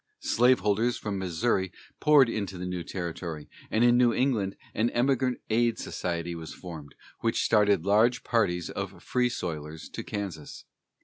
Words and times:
Slaveholders 0.23 0.97
from 0.97 1.19
Missouri 1.19 1.71
poured 1.99 2.27
into 2.27 2.57
the 2.57 2.65
new 2.65 2.81
territory, 2.83 3.47
and 3.69 3.83
in 3.83 3.99
New 3.99 4.11
England 4.15 4.55
an 4.73 4.89
Emigrant 4.89 5.39
Aid 5.51 5.77
Society 5.77 6.33
was 6.33 6.55
formed, 6.55 6.95
which 7.19 7.43
started 7.45 7.85
large 7.85 8.23
parties 8.23 8.71
of 8.71 9.03
Free 9.03 9.29
Soilers 9.29 9.91
to 9.91 10.03
Kansas. 10.03 10.65